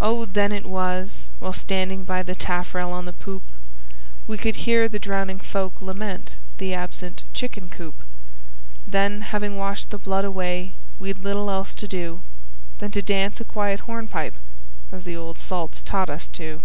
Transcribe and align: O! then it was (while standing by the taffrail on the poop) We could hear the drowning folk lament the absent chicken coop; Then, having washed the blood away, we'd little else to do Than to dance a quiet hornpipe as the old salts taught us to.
O! 0.00 0.24
then 0.24 0.50
it 0.50 0.66
was 0.66 1.28
(while 1.38 1.52
standing 1.52 2.02
by 2.02 2.20
the 2.24 2.34
taffrail 2.34 2.90
on 2.90 3.04
the 3.04 3.12
poop) 3.12 3.44
We 4.26 4.36
could 4.38 4.66
hear 4.66 4.88
the 4.88 4.98
drowning 4.98 5.38
folk 5.38 5.80
lament 5.80 6.34
the 6.58 6.74
absent 6.74 7.22
chicken 7.32 7.68
coop; 7.70 7.94
Then, 8.88 9.20
having 9.20 9.56
washed 9.56 9.90
the 9.90 9.98
blood 9.98 10.24
away, 10.24 10.72
we'd 10.98 11.18
little 11.18 11.48
else 11.48 11.74
to 11.74 11.86
do 11.86 12.22
Than 12.80 12.90
to 12.90 13.02
dance 13.02 13.40
a 13.40 13.44
quiet 13.44 13.86
hornpipe 13.86 14.34
as 14.90 15.04
the 15.04 15.14
old 15.16 15.38
salts 15.38 15.80
taught 15.80 16.10
us 16.10 16.26
to. 16.26 16.60